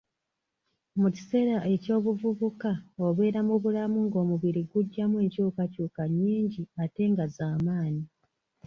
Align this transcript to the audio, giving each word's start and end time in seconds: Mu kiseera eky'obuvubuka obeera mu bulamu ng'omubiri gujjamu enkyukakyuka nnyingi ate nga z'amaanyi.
Mu 1.01 1.09
kiseera 1.15 1.55
eky'obuvubuka 1.73 2.71
obeera 3.05 3.39
mu 3.47 3.55
bulamu 3.63 3.97
ng'omubiri 4.05 4.61
gujjamu 4.71 5.15
enkyukakyuka 5.23 6.01
nnyingi 6.11 6.61
ate 6.83 7.03
nga 7.11 7.25
z'amaanyi. 7.35 8.05